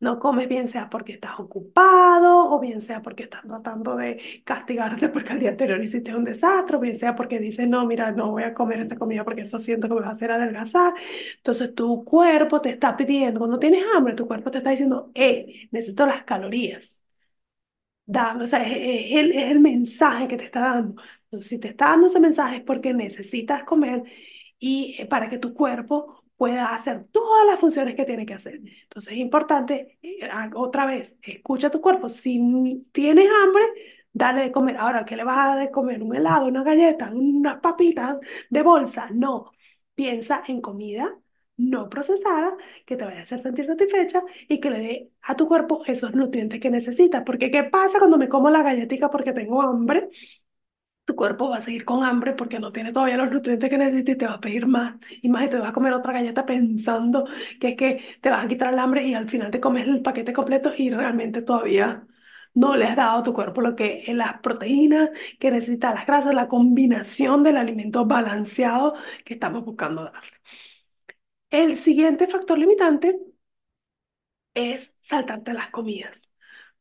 No 0.00 0.18
comes 0.20 0.48
bien 0.48 0.68
sea 0.68 0.90
porque 0.90 1.14
estás 1.14 1.40
ocupado 1.40 2.50
o 2.52 2.60
bien 2.60 2.82
sea 2.82 3.02
porque 3.02 3.24
estás 3.24 3.42
tratando 3.46 3.96
de 3.96 4.42
castigarte 4.44 5.08
porque 5.10 5.32
el 5.34 5.40
día 5.40 5.50
anterior 5.50 5.82
hiciste 5.82 6.14
un 6.16 6.24
desastre 6.24 6.76
o 6.78 6.80
bien 6.80 6.98
sea 6.98 7.16
porque 7.16 7.40
dices, 7.40 7.68
no, 7.68 7.86
mira, 7.86 8.12
no 8.12 8.30
voy 8.32 8.44
a 8.44 8.54
comer 8.54 8.80
esta 8.80 8.96
comida 8.98 9.24
porque 9.24 9.42
eso 9.42 9.60
siento 9.60 9.88
que 9.88 9.94
me 9.94 10.02
va 10.02 10.08
a 10.08 10.12
hacer 10.12 10.32
adelgazar. 10.32 10.94
Entonces 11.38 11.74
tu 11.74 12.04
cuerpo 12.04 12.60
te 12.62 12.70
está 12.70 12.96
pidiendo, 12.96 13.40
cuando 13.40 13.58
tienes 13.60 13.84
hambre, 13.96 14.14
tu 14.14 14.26
cuerpo 14.28 14.50
te 14.52 14.58
está 14.58 14.70
diciendo, 14.70 15.10
eh, 15.14 15.68
necesito 15.72 16.06
las 16.06 16.24
calorías. 16.24 16.99
Dame, 18.12 18.44
o 18.44 18.46
sea, 18.48 18.62
es, 18.66 19.12
el, 19.12 19.30
es 19.32 19.50
el 19.50 19.60
mensaje 19.60 20.26
que 20.26 20.36
te 20.36 20.44
está 20.44 20.60
dando. 20.60 21.00
Entonces, 21.24 21.48
si 21.48 21.58
te 21.60 21.68
está 21.68 21.86
dando 21.90 22.08
ese 22.08 22.18
mensaje 22.20 22.56
es 22.56 22.62
porque 22.64 22.92
necesitas 22.92 23.62
comer 23.64 24.02
y 24.58 24.96
eh, 24.98 25.06
para 25.06 25.28
que 25.28 25.38
tu 25.38 25.54
cuerpo 25.54 26.24
pueda 26.36 26.74
hacer 26.74 27.04
todas 27.12 27.46
las 27.46 27.60
funciones 27.60 27.94
que 27.94 28.04
tiene 28.04 28.26
que 28.26 28.34
hacer. 28.34 28.56
Entonces 28.84 29.12
es 29.12 29.18
importante, 29.18 29.98
eh, 30.02 30.24
a- 30.30 30.50
otra 30.56 30.86
vez, 30.86 31.16
escucha 31.22 31.70
tu 31.70 31.80
cuerpo. 31.80 32.08
Si 32.08 32.82
tienes 32.92 33.28
hambre, 33.44 33.62
dale 34.12 34.42
de 34.42 34.52
comer. 34.52 34.76
Ahora, 34.78 35.04
¿qué 35.04 35.14
le 35.16 35.22
vas 35.24 35.38
a 35.38 35.46
dar 35.50 35.58
de 35.60 35.70
comer? 35.70 36.02
¿Un 36.02 36.16
helado, 36.16 36.46
una 36.46 36.64
galleta, 36.64 37.10
unas 37.12 37.60
papitas 37.60 38.18
de 38.50 38.62
bolsa? 38.62 39.08
No. 39.12 39.52
Piensa 39.94 40.42
en 40.48 40.60
comida 40.60 41.16
no 41.60 41.88
procesada 41.88 42.56
que 42.86 42.96
te 42.96 43.04
vaya 43.04 43.20
a 43.20 43.22
hacer 43.22 43.38
sentir 43.40 43.66
satisfecha 43.66 44.22
y 44.48 44.60
que 44.60 44.70
le 44.70 44.78
dé 44.80 45.10
a 45.22 45.36
tu 45.36 45.46
cuerpo 45.48 45.82
esos 45.86 46.14
nutrientes 46.14 46.60
que 46.60 46.70
necesita. 46.70 47.24
Porque 47.24 47.50
¿qué 47.50 47.64
pasa 47.64 47.98
cuando 47.98 48.18
me 48.18 48.28
como 48.28 48.50
la 48.50 48.62
galletita 48.62 49.10
porque 49.10 49.32
tengo 49.32 49.62
hambre? 49.62 50.10
tu 51.04 51.16
cuerpo 51.16 51.50
va 51.50 51.56
a 51.58 51.62
seguir 51.62 51.84
con 51.84 52.04
hambre 52.04 52.34
porque 52.34 52.60
no 52.60 52.70
tiene 52.72 52.92
todavía 52.92 53.16
los 53.16 53.30
nutrientes 53.32 53.68
que 53.68 53.78
necesita 53.78 54.12
y 54.12 54.16
te 54.16 54.26
va 54.26 54.34
a 54.34 54.40
pedir 54.40 54.66
más 54.66 54.94
y 55.22 55.28
más 55.28 55.44
y 55.44 55.48
te 55.48 55.58
vas 55.58 55.70
a 55.70 55.72
comer 55.72 55.92
otra 55.92 56.12
galleta 56.12 56.46
pensando 56.46 57.26
que 57.60 57.68
es 57.70 57.76
que 57.76 58.04
te 58.20 58.30
vas 58.30 58.44
a 58.44 58.48
quitar 58.48 58.72
el 58.72 58.78
hambre 58.78 59.04
y 59.06 59.14
al 59.14 59.28
final 59.28 59.50
te 59.50 59.60
comes 59.60 59.86
el 59.88 60.02
paquete 60.02 60.32
completo 60.32 60.72
y 60.76 60.90
realmente 60.90 61.42
todavía 61.42 62.06
no 62.54 62.76
le 62.76 62.84
has 62.86 62.96
dado 62.96 63.18
a 63.20 63.22
tu 63.24 63.32
cuerpo 63.32 63.60
lo 63.60 63.74
que 63.76 64.04
es 64.06 64.14
las 64.14 64.40
proteínas 64.40 65.10
que 65.40 65.50
necesita, 65.50 65.92
las 65.94 66.06
grasas, 66.06 66.34
la 66.34 66.48
combinación 66.48 67.42
del 67.42 67.56
alimento 67.56 68.04
balanceado 68.06 68.94
que 69.24 69.34
estamos 69.34 69.64
buscando 69.64 70.04
darle. 70.04 70.30
El 71.52 71.76
siguiente 71.76 72.26
factor 72.26 72.58
limitante 72.58 73.16
es 74.54 74.94
saltarte 75.02 75.52
las 75.52 75.70
comidas. 75.70 76.28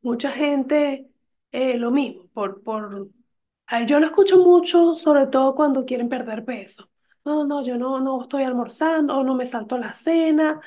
Mucha 0.01 0.31
gente, 0.31 1.09
eh, 1.51 1.77
lo 1.77 1.91
mismo, 1.91 2.27
por, 2.33 2.63
por, 2.63 3.09
yo 3.87 3.99
lo 3.99 4.05
escucho 4.07 4.37
mucho, 4.39 4.95
sobre 4.95 5.27
todo 5.27 5.55
cuando 5.55 5.85
quieren 5.85 6.09
perder 6.09 6.45
peso. 6.45 6.89
No, 7.25 7.45
no, 7.45 7.63
yo 7.63 7.77
no, 7.77 7.99
no 7.99 8.23
estoy 8.23 8.43
almorzando 8.43 9.17
o 9.19 9.23
no 9.23 9.35
me 9.35 9.47
salto 9.47 9.77
la 9.77 9.93
cena. 9.93 10.61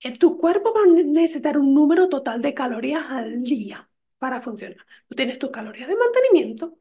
Eh, 0.00 0.18
tu 0.18 0.38
cuerpo 0.38 0.72
va 0.74 0.82
a 0.82 0.86
necesitar 1.04 1.56
un 1.58 1.72
número 1.74 2.08
total 2.08 2.42
de 2.42 2.52
calorías 2.54 3.04
al 3.08 3.42
día 3.42 3.88
para 4.18 4.40
funcionar. 4.42 4.78
Tú 5.08 5.14
tienes 5.14 5.38
tus 5.38 5.50
calorías 5.50 5.88
de 5.88 5.96
mantenimiento 5.96 6.78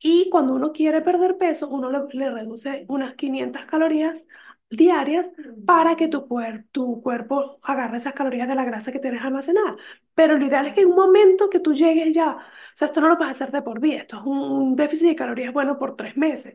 y 0.00 0.30
cuando 0.30 0.54
uno 0.54 0.72
quiere 0.72 1.00
perder 1.02 1.38
peso, 1.38 1.68
uno 1.68 1.90
le, 1.90 2.00
le 2.12 2.30
reduce 2.30 2.86
unas 2.88 3.14
500 3.16 3.64
calorías 3.66 4.26
diarias 4.70 5.26
para 5.64 5.96
que 5.96 6.08
tu, 6.08 6.26
cuer- 6.28 6.66
tu 6.72 7.02
cuerpo 7.02 7.58
agarre 7.62 7.98
esas 7.98 8.14
calorías 8.14 8.48
de 8.48 8.54
la 8.54 8.64
grasa 8.64 8.92
que 8.92 8.98
tienes 9.00 9.22
almacenada. 9.22 9.76
Pero 10.14 10.38
lo 10.38 10.46
ideal 10.46 10.66
es 10.66 10.74
que 10.74 10.82
en 10.82 10.88
un 10.88 10.96
momento 10.96 11.50
que 11.50 11.60
tú 11.60 11.74
llegues 11.74 12.12
ya, 12.14 12.36
o 12.36 12.40
sea, 12.76 12.86
esto 12.88 13.00
no 13.00 13.08
lo 13.08 13.18
puedes 13.18 13.32
hacer 13.34 13.50
de 13.50 13.62
por 13.62 13.80
vida, 13.80 13.98
esto 13.98 14.16
es 14.18 14.22
un 14.24 14.76
déficit 14.76 15.08
de 15.08 15.16
calorías 15.16 15.52
bueno 15.52 15.78
por 15.78 15.96
tres 15.96 16.16
meses. 16.16 16.54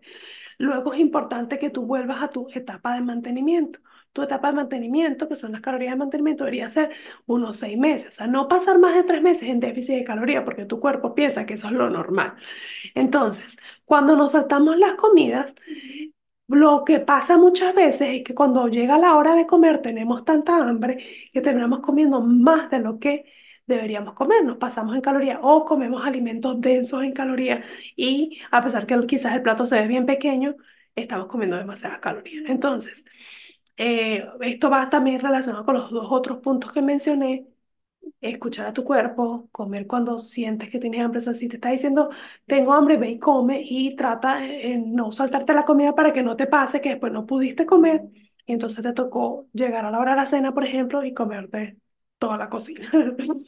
Luego 0.57 0.93
es 0.93 0.99
importante 0.99 1.59
que 1.59 1.69
tú 1.69 1.85
vuelvas 1.85 2.21
a 2.23 2.29
tu 2.29 2.47
etapa 2.53 2.95
de 2.95 3.01
mantenimiento. 3.01 3.79
Tu 4.13 4.21
etapa 4.23 4.47
de 4.49 4.53
mantenimiento, 4.55 5.27
que 5.27 5.35
son 5.35 5.51
las 5.51 5.61
calorías 5.61 5.91
de 5.93 5.97
mantenimiento, 5.97 6.45
debería 6.45 6.69
ser 6.69 6.91
unos 7.25 7.57
seis 7.57 7.77
meses. 7.77 8.09
O 8.09 8.11
sea, 8.13 8.27
no 8.27 8.47
pasar 8.47 8.79
más 8.79 8.95
de 8.95 9.03
tres 9.03 9.21
meses 9.21 9.49
en 9.49 9.59
déficit 9.59 9.95
de 9.95 10.03
calorías 10.05 10.43
porque 10.45 10.65
tu 10.65 10.79
cuerpo 10.79 11.13
piensa 11.15 11.45
que 11.45 11.55
eso 11.55 11.67
es 11.67 11.73
lo 11.73 11.89
normal. 11.89 12.35
Entonces, 12.95 13.57
cuando 13.85 14.15
nos 14.15 14.33
saltamos 14.33 14.77
las 14.77 14.95
comidas, 14.95 15.55
lo 16.47 16.83
que 16.85 16.99
pasa 16.99 17.37
muchas 17.37 17.73
veces 17.73 18.09
es 18.09 18.23
que 18.23 18.35
cuando 18.35 18.67
llega 18.67 18.97
la 18.97 19.15
hora 19.15 19.35
de 19.35 19.47
comer 19.47 19.81
tenemos 19.81 20.23
tanta 20.25 20.57
hambre 20.57 21.03
que 21.31 21.41
terminamos 21.41 21.79
comiendo 21.79 22.21
más 22.21 22.69
de 22.69 22.79
lo 22.79 22.99
que 22.99 23.25
deberíamos 23.65 24.13
comer. 24.13 24.43
Nos 24.45 24.57
pasamos 24.57 24.95
en 24.95 25.01
calorías 25.01 25.39
o 25.41 25.65
comemos 25.65 26.05
alimentos 26.05 26.61
densos 26.61 27.03
en 27.03 27.13
calorías 27.13 27.65
y 27.95 28.39
a 28.51 28.61
pesar 28.63 28.85
que 28.85 28.99
quizás 29.07 29.33
el 29.35 29.41
plato 29.41 29.65
se 29.65 29.79
ve 29.79 29.87
bien 29.87 30.05
pequeño, 30.05 30.55
estamos 30.95 31.27
comiendo 31.27 31.57
demasiadas 31.57 31.99
calorías. 31.99 32.45
Entonces, 32.49 33.03
eh, 33.77 34.25
esto 34.41 34.69
va 34.69 34.89
también 34.89 35.19
relacionado 35.19 35.65
con 35.65 35.75
los 35.75 35.91
dos 35.91 36.07
otros 36.09 36.39
puntos 36.39 36.71
que 36.71 36.81
mencioné 36.81 37.47
escuchar 38.29 38.65
a 38.67 38.73
tu 38.73 38.83
cuerpo, 38.83 39.47
comer 39.51 39.87
cuando 39.87 40.19
sientes 40.19 40.69
que 40.69 40.79
tienes 40.79 41.01
hambre. 41.01 41.19
O 41.19 41.21
sea, 41.21 41.33
si 41.33 41.47
te 41.49 41.55
está 41.57 41.69
diciendo, 41.69 42.09
tengo 42.45 42.73
hambre, 42.73 42.97
ve 42.97 43.09
y 43.11 43.19
come 43.19 43.61
y 43.63 43.95
trata 43.95 44.37
de 44.39 44.77
no 44.77 45.11
saltarte 45.11 45.53
la 45.53 45.65
comida 45.65 45.95
para 45.95 46.13
que 46.13 46.23
no 46.23 46.35
te 46.35 46.47
pase 46.47 46.81
que 46.81 46.89
después 46.89 47.11
no 47.13 47.25
pudiste 47.25 47.65
comer 47.65 48.03
y 48.45 48.53
entonces 48.53 48.83
te 48.83 48.93
tocó 48.93 49.47
llegar 49.53 49.85
a 49.85 49.91
la 49.91 49.99
hora 49.99 50.11
de 50.11 50.17
la 50.17 50.25
cena, 50.27 50.53
por 50.53 50.63
ejemplo, 50.65 51.03
y 51.03 51.13
comerte 51.13 51.77
toda 52.19 52.37
la 52.37 52.49
cocina. 52.49 52.89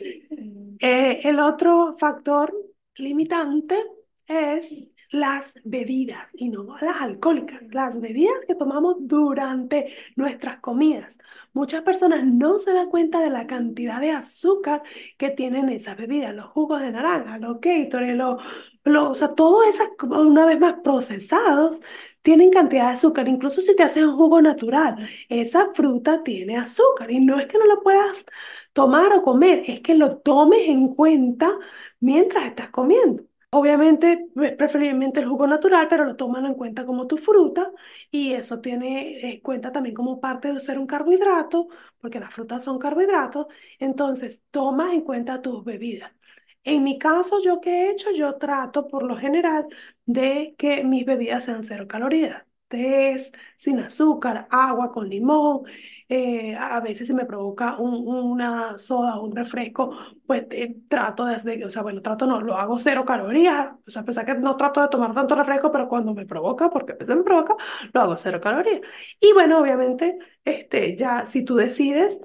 Eh, 0.79 1.21
el 1.27 1.39
otro 1.39 1.95
factor 1.97 2.53
limitante 2.97 3.75
es 4.27 4.91
las 5.11 5.53
bebidas, 5.63 6.29
y 6.33 6.49
no 6.49 6.77
las 6.81 7.01
alcohólicas, 7.01 7.63
las 7.73 7.99
bebidas 8.01 8.35
que 8.47 8.55
tomamos 8.55 8.95
durante 8.99 9.93
nuestras 10.15 10.59
comidas. 10.59 11.17
Muchas 11.53 11.81
personas 11.83 12.25
no 12.25 12.59
se 12.59 12.73
dan 12.73 12.89
cuenta 12.89 13.19
de 13.21 13.29
la 13.29 13.47
cantidad 13.47 13.99
de 14.01 14.11
azúcar 14.11 14.83
que 15.17 15.29
tienen 15.31 15.69
esas 15.69 15.97
bebidas, 15.97 16.35
los 16.35 16.47
jugos 16.47 16.81
de 16.81 16.91
naranja, 16.91 17.37
los 17.39 17.59
Gatorade, 17.61 18.15
los, 18.15 18.41
los, 18.83 19.09
o 19.09 19.13
sea, 19.13 19.33
todos 19.35 19.65
esas, 19.67 19.87
una 20.09 20.45
vez 20.45 20.59
más 20.59 20.75
procesados, 20.83 21.81
tienen 22.21 22.51
cantidad 22.51 22.87
de 22.87 22.93
azúcar. 22.93 23.27
Incluso 23.27 23.61
si 23.61 23.75
te 23.75 23.83
hacen 23.83 24.05
un 24.05 24.15
jugo 24.17 24.41
natural, 24.41 25.09
esa 25.29 25.73
fruta 25.73 26.23
tiene 26.23 26.57
azúcar 26.57 27.11
y 27.11 27.19
no 27.19 27.39
es 27.39 27.47
que 27.47 27.57
no 27.57 27.65
lo 27.65 27.81
puedas 27.81 28.25
tomar 28.73 29.13
o 29.13 29.23
comer, 29.23 29.63
es 29.67 29.81
que 29.81 29.95
lo 29.95 30.17
tomes 30.19 30.67
en 30.67 30.89
cuenta 30.93 31.51
mientras 31.99 32.45
estás 32.45 32.69
comiendo. 32.69 33.23
Obviamente, 33.49 34.27
pre- 34.35 34.51
preferiblemente 34.57 35.19
el 35.21 35.27
jugo 35.27 35.47
natural, 35.47 35.87
pero 35.89 36.03
lo 36.03 36.15
toman 36.17 36.45
en 36.45 36.53
cuenta 36.53 36.85
como 36.85 37.07
tu 37.07 37.17
fruta 37.17 37.71
y 38.11 38.33
eso 38.33 38.59
tiene 38.59 39.21
en 39.35 39.39
cuenta 39.41 39.71
también 39.71 39.95
como 39.95 40.19
parte 40.19 40.51
de 40.53 40.59
ser 40.59 40.77
un 40.77 40.85
carbohidrato, 40.85 41.69
porque 42.01 42.19
las 42.19 42.33
frutas 42.33 42.63
son 42.65 42.77
carbohidratos, 42.77 43.47
entonces 43.79 44.43
toma 44.51 44.93
en 44.93 45.01
cuenta 45.01 45.41
tus 45.41 45.63
bebidas. 45.63 46.11
En 46.65 46.83
mi 46.83 46.99
caso, 46.99 47.39
¿yo 47.41 47.61
qué 47.61 47.87
he 47.87 47.91
hecho? 47.91 48.11
Yo 48.11 48.35
trato 48.37 48.87
por 48.87 49.03
lo 49.03 49.15
general 49.17 49.65
de 50.05 50.53
que 50.57 50.83
mis 50.83 51.05
bebidas 51.05 51.45
sean 51.45 51.63
cero 51.63 51.87
calorías. 51.87 52.43
Tés, 52.67 53.31
sin 53.55 53.79
azúcar, 53.79 54.47
agua 54.51 54.91
con 54.91 55.07
limón. 55.09 55.63
eh, 56.09 56.55
a 56.55 56.79
veces 56.79 57.05
si 57.07 57.13
me 57.13 57.25
provoca 57.25 57.77
un- 57.79 58.07
una 58.07 58.77
soda 58.79 59.19
un 59.19 59.35
refresco, 59.35 59.91
pues 60.25 60.45
eh, 60.51 60.75
trato 60.87 61.25
desde, 61.25 61.63
o 61.65 61.69
sea, 61.69 61.81
bueno, 61.83 62.01
trato 62.01 62.25
no, 62.25 62.39
lo 62.41 62.55
hago 62.57 62.77
cero 62.79 63.03
calorías. 63.05 63.71
O 63.85 63.91
sea, 63.91 64.01
a 64.03 64.05
pesar 64.05 64.25
que 64.25 64.35
no 64.35 64.55
trato 64.57 64.81
de 64.81 64.87
tomar 64.89 65.13
tanto 65.13 65.35
refresco, 65.35 65.69
pero 65.71 65.89
cuando 65.89 66.13
me 66.13 66.25
provoca, 66.25 66.69
porque 66.69 66.93
a 66.93 66.95
veces 66.95 67.15
me 67.17 67.23
provoca, 67.23 67.55
lo 67.93 68.01
hago 68.01 68.15
cero 68.17 68.39
calorías. 68.41 68.81
Y 69.19 69.33
bueno, 69.33 69.59
obviamente, 69.59 70.17
este, 70.45 70.95
ya 70.95 71.25
si 71.25 71.43
tú 71.43 71.55
decides 71.55 72.17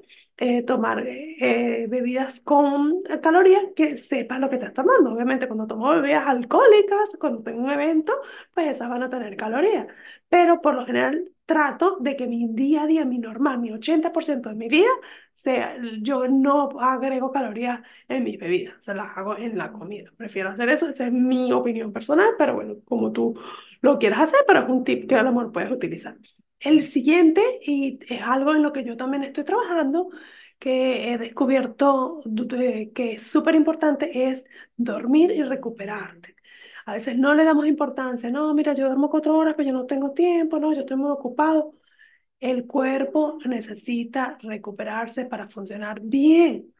eh, 0.45 0.61
tomar 0.63 1.03
eh, 1.07 1.87
bebidas 1.89 2.41
con 2.41 3.01
calorías, 3.21 3.63
que 3.75 3.97
sepas 3.97 4.39
lo 4.41 4.49
que 4.49 4.55
estás 4.55 4.73
tomando. 4.73 5.13
Obviamente, 5.13 5.47
cuando 5.47 5.67
tomo 5.67 5.89
bebidas 5.91 6.27
alcohólicas, 6.27 7.11
cuando 7.19 7.41
tengo 7.43 7.61
un 7.63 7.69
evento, 7.71 8.13
pues 8.53 8.67
esas 8.67 8.89
van 8.89 9.03
a 9.03 9.09
tener 9.09 9.37
calorías. 9.37 9.87
Pero 10.27 10.61
por 10.61 10.75
lo 10.75 10.85
general 10.85 11.31
trato 11.45 11.97
de 11.99 12.15
que 12.17 12.27
mi 12.27 12.47
día 12.49 12.83
a 12.83 12.87
día, 12.87 13.05
mi 13.05 13.19
normal, 13.19 13.59
mi 13.59 13.71
80% 13.71 14.49
de 14.49 14.55
mi 14.55 14.67
vida, 14.67 14.89
sea, 15.33 15.77
yo 16.01 16.27
no 16.27 16.69
agrego 16.79 17.31
calorías 17.31 17.81
en 18.07 18.23
mis 18.23 18.37
bebidas, 18.39 18.75
se 18.83 18.93
las 18.93 19.17
hago 19.17 19.37
en 19.37 19.57
la 19.57 19.71
comida. 19.71 20.11
Prefiero 20.17 20.49
hacer 20.49 20.69
eso, 20.69 20.89
esa 20.89 21.07
es 21.07 21.13
mi 21.13 21.51
opinión 21.53 21.93
personal, 21.93 22.31
pero 22.37 22.55
bueno, 22.55 22.75
como 22.85 23.11
tú 23.11 23.39
lo 23.81 23.97
quieras 23.99 24.21
hacer, 24.21 24.41
pero 24.47 24.61
es 24.61 24.69
un 24.69 24.83
tip 24.83 25.07
que 25.07 25.15
a 25.15 25.23
lo 25.23 25.31
mejor 25.31 25.51
puedes 25.51 25.71
utilizar. 25.71 26.17
El 26.63 26.83
siguiente, 26.83 27.41
y 27.65 27.99
es 28.09 28.21
algo 28.21 28.55
en 28.55 28.63
lo 28.63 28.71
que 28.71 28.83
yo 28.85 28.95
también 28.95 29.23
estoy 29.23 29.43
trabajando, 29.43 30.09
que 30.59 31.11
he 31.13 31.17
descubierto 31.17 32.21
de- 32.25 32.91
que 32.95 33.13
es 33.15 33.23
súper 33.23 33.55
importante, 33.55 34.29
es 34.29 34.45
dormir 34.77 35.31
y 35.31 35.43
recuperarte. 35.43 36.35
A 36.85 36.93
veces 36.93 37.17
no 37.17 37.33
le 37.33 37.43
damos 37.43 37.65
importancia, 37.67 38.29
no, 38.29 38.53
mira, 38.53 38.73
yo 38.73 38.85
duermo 38.87 39.09
cuatro 39.09 39.35
horas, 39.37 39.55
pero 39.57 39.67
yo 39.69 39.73
no 39.73 39.85
tengo 39.85 40.11
tiempo, 40.13 40.57
no, 40.59 40.73
yo 40.73 40.81
estoy 40.81 40.97
muy 40.97 41.11
ocupado. 41.11 41.73
El 42.39 42.67
cuerpo 42.67 43.39
necesita 43.45 44.37
recuperarse 44.43 45.25
para 45.25 45.49
funcionar 45.49 46.01
bien. 46.01 46.73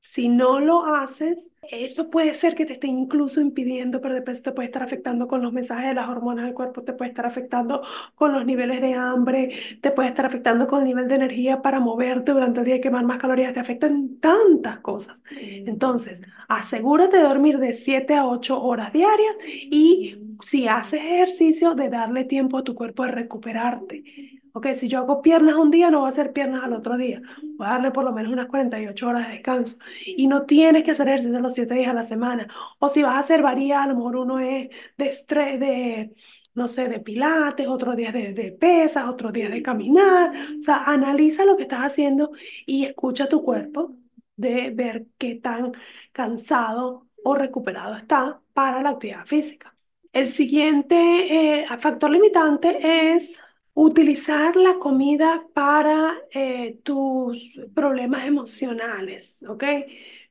Si 0.00 0.28
no 0.28 0.58
lo 0.58 0.86
haces, 0.86 1.50
eso 1.62 2.08
puede 2.10 2.34
ser 2.34 2.54
que 2.54 2.64
te 2.64 2.72
esté 2.72 2.86
incluso 2.86 3.40
impidiendo 3.42 4.00
perder 4.00 4.24
peso, 4.24 4.42
te 4.42 4.52
puede 4.52 4.66
estar 4.66 4.82
afectando 4.82 5.28
con 5.28 5.42
los 5.42 5.52
mensajes 5.52 5.88
de 5.88 5.94
las 5.94 6.08
hormonas 6.08 6.46
del 6.46 6.54
cuerpo, 6.54 6.82
te 6.82 6.94
puede 6.94 7.10
estar 7.10 7.26
afectando 7.26 7.82
con 8.14 8.32
los 8.32 8.46
niveles 8.46 8.80
de 8.80 8.94
hambre, 8.94 9.50
te 9.82 9.90
puede 9.90 10.08
estar 10.08 10.24
afectando 10.24 10.66
con 10.66 10.80
el 10.80 10.86
nivel 10.86 11.08
de 11.08 11.16
energía 11.16 11.60
para 11.62 11.78
moverte 11.80 12.32
durante 12.32 12.60
el 12.60 12.66
día 12.66 12.76
y 12.76 12.80
quemar 12.80 13.04
más 13.04 13.18
calorías, 13.18 13.52
te 13.52 13.60
afectan 13.60 14.18
tantas 14.18 14.78
cosas. 14.80 15.22
Entonces, 15.66 16.22
asegúrate 16.48 17.18
de 17.18 17.22
dormir 17.24 17.58
de 17.58 17.74
7 17.74 18.14
a 18.14 18.26
8 18.26 18.62
horas 18.62 18.92
diarias 18.92 19.36
y 19.70 20.16
si 20.42 20.68
haces 20.68 21.00
ejercicio, 21.02 21.74
de 21.74 21.90
darle 21.90 22.24
tiempo 22.24 22.58
a 22.58 22.64
tu 22.64 22.74
cuerpo 22.74 23.04
de 23.04 23.10
recuperarte. 23.12 24.37
Ok, 24.52 24.66
si 24.76 24.88
yo 24.88 24.98
hago 24.98 25.22
piernas 25.22 25.54
un 25.56 25.70
día, 25.70 25.90
no 25.90 26.00
voy 26.00 26.06
a 26.08 26.10
hacer 26.10 26.32
piernas 26.32 26.64
al 26.64 26.72
otro 26.72 26.96
día. 26.96 27.22
Voy 27.56 27.66
a 27.66 27.70
darle 27.70 27.90
por 27.92 28.04
lo 28.04 28.12
menos 28.12 28.32
unas 28.32 28.46
48 28.46 29.08
horas 29.08 29.26
de 29.28 29.34
descanso. 29.34 29.76
Y 30.06 30.26
no 30.26 30.46
tienes 30.46 30.82
que 30.84 30.90
hacer 30.92 31.08
ejercicio 31.08 31.38
los 31.40 31.54
7 31.54 31.74
días 31.74 31.88
a 31.90 31.94
la 31.94 32.02
semana. 32.02 32.48
O 32.78 32.88
si 32.88 33.02
vas 33.02 33.14
a 33.16 33.18
hacer 33.20 33.42
varía, 33.42 33.82
a 33.82 33.86
lo 33.86 33.94
mejor 33.96 34.16
uno 34.16 34.40
es 34.40 34.68
de 34.96 35.08
estrés, 35.08 35.60
de 35.60 36.14
no 36.54 36.66
sé, 36.66 36.88
de 36.88 36.98
pilates, 37.00 37.68
otros 37.68 37.94
días 37.96 38.12
de, 38.12 38.32
de 38.32 38.50
pesas, 38.52 39.08
otros 39.08 39.32
días 39.32 39.50
de 39.50 39.62
caminar. 39.62 40.32
O 40.58 40.62
sea, 40.62 40.84
analiza 40.84 41.44
lo 41.44 41.56
que 41.56 41.62
estás 41.64 41.80
haciendo 41.80 42.32
y 42.66 42.84
escucha 42.84 43.28
tu 43.28 43.42
cuerpo 43.44 43.94
de 44.36 44.70
ver 44.70 45.06
qué 45.18 45.34
tan 45.36 45.72
cansado 46.12 47.06
o 47.24 47.34
recuperado 47.34 47.96
está 47.96 48.40
para 48.52 48.82
la 48.82 48.90
actividad 48.90 49.26
física. 49.26 49.74
El 50.12 50.28
siguiente 50.30 51.60
eh, 51.62 51.66
factor 51.78 52.10
limitante 52.10 53.14
es 53.14 53.36
utilizar 53.80 54.56
la 54.56 54.78
comida 54.78 55.44
para 55.54 56.14
eh, 56.32 56.80
tus 56.82 57.52
problemas 57.74 58.26
emocionales, 58.26 59.38
¿ok? 59.48 59.62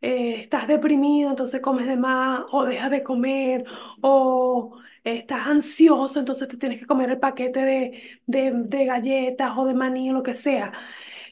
Eh, 0.02 0.36
estás 0.42 0.68
deprimido, 0.68 1.30
entonces 1.30 1.62
comes 1.62 1.88
de 1.88 1.96
más, 1.98 2.44
o 2.52 2.66
dejas 2.66 2.92
de 2.92 3.04
comer, 3.04 3.66
o 4.02 4.78
estás 5.04 5.48
ansioso, 5.48 6.20
entonces 6.20 6.48
te 6.48 6.58
tienes 6.58 6.80
que 6.80 6.86
comer 6.86 7.10
el 7.12 7.20
paquete 7.20 7.62
de, 7.62 8.02
de, 8.26 8.52
de 8.54 8.86
galletas 8.86 9.54
o 9.58 9.66
de 9.66 9.74
maní 9.74 10.10
o 10.10 10.14
lo 10.14 10.24
que 10.24 10.36
sea. 10.36 10.72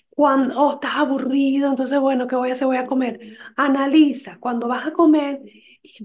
Cuando 0.10 0.60
o 0.62 0.74
estás 0.75 0.95
aburrido, 0.98 1.69
entonces, 1.69 2.00
bueno, 2.00 2.27
¿qué 2.27 2.36
voy 2.36 2.50
a 2.50 2.53
hacer? 2.53 2.67
Voy 2.67 2.77
a 2.77 2.86
comer. 2.88 3.38
Analiza, 3.57 4.38
cuando 4.39 4.67
vas 4.67 4.88
a 4.88 4.93
comer, 4.93 5.41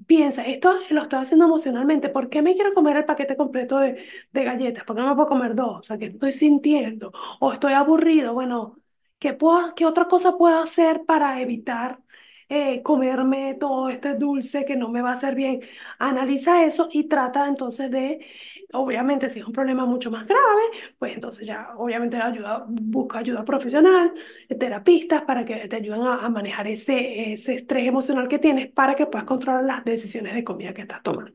piensa, 0.07 0.45
esto 0.47 0.73
lo 0.91 1.03
estoy 1.03 1.21
haciendo 1.21 1.45
emocionalmente, 1.47 2.09
¿por 2.09 2.29
qué 2.31 2.43
me 2.43 2.55
quiero 2.55 2.73
comer 2.75 2.97
el 2.99 3.05
paquete 3.05 3.37
completo 3.37 3.79
de, 3.79 4.05
de 4.33 4.45
galletas? 4.45 4.85
¿Por 4.85 4.97
qué 4.97 5.03
no 5.03 5.09
me 5.11 5.15
puedo 5.17 5.29
comer 5.29 5.55
dos? 5.55 5.79
O 5.81 5.83
sea, 5.83 5.99
¿qué 5.99 6.07
estoy 6.07 6.33
sintiendo? 6.33 7.13
O 7.41 7.53
estoy 7.53 7.73
aburrido, 7.75 8.35
bueno, 8.35 8.77
¿qué 9.19 9.33
puedo, 9.35 9.75
qué 9.75 9.87
otra 9.87 10.07
cosa 10.09 10.37
puedo 10.39 10.61
hacer 10.63 11.05
para 11.07 11.41
evitar 11.41 12.01
eh, 12.49 12.83
comerme 12.83 13.55
todo 13.55 13.89
este 13.91 14.15
dulce 14.15 14.65
que 14.65 14.77
no 14.77 14.89
me 14.89 15.03
va 15.03 15.11
a 15.13 15.15
hacer 15.15 15.35
bien? 15.35 15.61
Analiza 15.99 16.65
eso 16.65 16.89
y 16.93 17.05
trata 17.09 17.47
entonces 17.49 17.91
de 17.91 18.27
Obviamente, 18.73 19.29
si 19.31 19.41
es 19.41 19.47
un 19.47 19.53
problema 19.53 19.85
mucho 19.87 20.11
más 20.11 20.27
grave, 20.27 20.63
pues 20.99 21.15
entonces 21.15 21.47
ya, 21.47 21.75
obviamente, 21.77 22.17
ayuda, 22.17 22.65
busca 22.69 23.19
ayuda 23.19 23.45
profesional, 23.45 24.15
eh, 24.49 24.55
terapistas 24.55 25.23
para 25.23 25.45
que 25.45 25.67
te 25.69 25.77
ayuden 25.77 26.03
a, 26.03 26.25
a 26.25 26.29
manejar 26.31 26.69
ese, 26.69 27.33
ese 27.33 27.55
estrés 27.57 27.87
emocional 27.89 28.29
que 28.29 28.39
tienes 28.39 28.71
para 28.73 28.95
que 28.95 29.07
puedas 29.07 29.27
controlar 29.27 29.65
las 29.65 29.85
decisiones 29.85 30.35
de 30.35 30.45
comida 30.45 30.73
que 30.75 30.83
estás 30.83 31.03
tomando. 31.03 31.33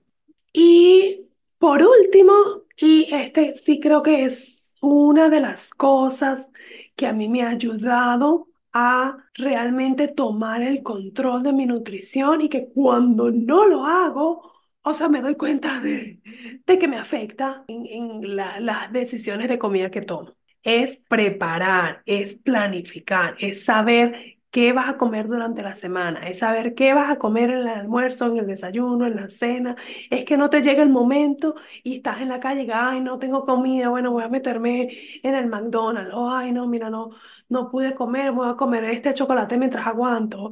Y 0.53 1.27
por 1.59 1.81
último, 1.83 2.33
y 2.77 3.07
este 3.13 3.55
sí 3.57 3.79
creo 3.79 4.03
que 4.03 4.25
es 4.25 4.75
una 4.81 5.29
de 5.29 5.41
las 5.41 5.69
cosas 5.73 6.49
que 6.95 7.07
a 7.07 7.13
mí 7.13 7.27
me 7.29 7.43
ha 7.43 7.49
ayudado 7.49 8.49
a 8.73 9.17
realmente 9.33 10.07
tomar 10.09 10.61
el 10.61 10.83
control 10.83 11.43
de 11.43 11.53
mi 11.53 11.65
nutrición 11.65 12.41
y 12.41 12.49
que 12.49 12.69
cuando 12.73 13.31
no 13.31 13.65
lo 13.67 13.85
hago, 13.85 14.53
o 14.85 14.93
sea, 14.93 15.09
me 15.09 15.21
doy 15.21 15.35
cuenta 15.35 15.79
de, 15.81 16.21
de 16.65 16.79
que 16.79 16.87
me 16.87 16.97
afecta 16.97 17.63
en, 17.67 17.85
en 17.87 18.35
la- 18.35 18.59
las 18.59 18.91
decisiones 18.93 19.49
de 19.49 19.59
comida 19.59 19.91
que 19.91 20.01
tomo. 20.01 20.35
Es 20.63 20.97
preparar, 21.07 22.01
es 22.05 22.35
planificar, 22.35 23.35
es 23.39 23.65
saber 23.65 24.39
qué 24.51 24.73
vas 24.73 24.89
a 24.89 24.97
comer 24.97 25.27
durante 25.27 25.61
la 25.61 25.75
semana, 25.75 26.27
es 26.27 26.39
saber 26.39 26.73
qué 26.75 26.93
vas 26.93 27.11
a 27.11 27.17
comer 27.19 27.49
en 27.51 27.57
el 27.59 27.67
almuerzo, 27.67 28.27
en 28.27 28.37
el 28.37 28.47
desayuno, 28.47 29.05
en 29.05 29.15
la 29.17 29.29
cena. 29.29 29.75
Es 30.09 30.25
que 30.25 30.37
no 30.37 30.49
te 30.49 30.61
llegue 30.61 30.81
el 30.81 30.89
momento 30.89 31.55
y 31.83 31.97
estás 31.97 32.21
en 32.21 32.29
la 32.29 32.39
calle 32.39 32.63
y, 32.63 32.71
ay, 32.73 33.01
no 33.01 33.19
tengo 33.19 33.45
comida, 33.45 33.89
bueno, 33.89 34.11
voy 34.11 34.23
a 34.23 34.29
meterme 34.29 34.89
en 35.23 35.35
el 35.35 35.47
McDonald's. 35.47 36.13
O, 36.15 36.31
ay, 36.31 36.51
no, 36.51 36.67
mira, 36.67 36.89
no, 36.89 37.09
no 37.49 37.69
pude 37.69 37.93
comer, 37.95 38.31
voy 38.31 38.49
a 38.49 38.55
comer 38.55 38.85
este 38.85 39.13
chocolate 39.13 39.57
mientras 39.57 39.85
aguanto. 39.87 40.51